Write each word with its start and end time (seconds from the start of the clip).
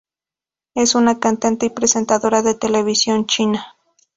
Es 0.73 0.95
una 0.95 1.19
cantante 1.19 1.67
y 1.67 1.69
presentadora 1.69 2.41
de 2.41 2.55
televisión 2.55 3.27
china. 3.27 3.75